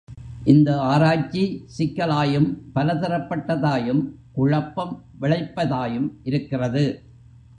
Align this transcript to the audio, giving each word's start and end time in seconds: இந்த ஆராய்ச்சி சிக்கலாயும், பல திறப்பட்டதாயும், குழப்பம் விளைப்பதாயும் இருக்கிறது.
இந்த 0.43 0.81
ஆராய்ச்சி 0.81 1.65
சிக்கலாயும், 1.77 2.57
பல 2.73 2.93
திறப்பட்டதாயும், 2.93 4.01
குழப்பம் 4.31 5.05
விளைப்பதாயும் 5.21 6.09
இருக்கிறது. 6.23 7.03